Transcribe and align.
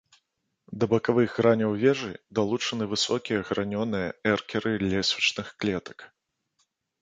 Да 0.83 0.87
бакавых 0.93 1.35
граняў 1.41 1.75
вежы 1.83 2.09
далучаны 2.39 2.83
высокія 2.95 3.39
гранёныя 3.51 4.09
эркеры 4.33 4.73
лесвічных 4.91 5.47
клетак. 5.61 5.97